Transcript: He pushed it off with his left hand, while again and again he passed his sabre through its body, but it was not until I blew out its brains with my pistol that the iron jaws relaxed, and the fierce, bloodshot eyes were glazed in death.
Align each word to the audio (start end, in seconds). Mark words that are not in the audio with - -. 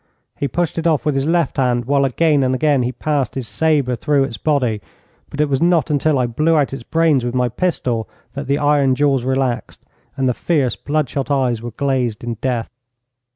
He 0.35 0.47
pushed 0.47 0.79
it 0.79 0.87
off 0.87 1.05
with 1.05 1.13
his 1.13 1.27
left 1.27 1.57
hand, 1.57 1.85
while 1.85 2.05
again 2.05 2.41
and 2.41 2.55
again 2.55 2.81
he 2.81 2.91
passed 2.91 3.35
his 3.35 3.47
sabre 3.47 3.95
through 3.95 4.23
its 4.23 4.35
body, 4.35 4.81
but 5.29 5.39
it 5.39 5.47
was 5.47 5.61
not 5.61 5.91
until 5.91 6.17
I 6.17 6.25
blew 6.25 6.55
out 6.57 6.73
its 6.73 6.81
brains 6.81 7.23
with 7.23 7.35
my 7.35 7.49
pistol 7.49 8.09
that 8.33 8.47
the 8.47 8.57
iron 8.57 8.95
jaws 8.95 9.23
relaxed, 9.23 9.85
and 10.17 10.27
the 10.27 10.33
fierce, 10.33 10.75
bloodshot 10.75 11.29
eyes 11.29 11.61
were 11.61 11.69
glazed 11.69 12.23
in 12.23 12.33
death. 12.41 12.71